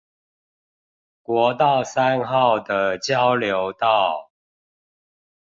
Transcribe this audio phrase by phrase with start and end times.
[1.21, 4.31] 國道三號的交流道